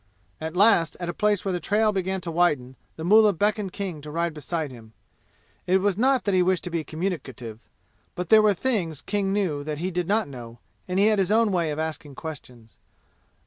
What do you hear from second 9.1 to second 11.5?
knew that he did not know, and he had his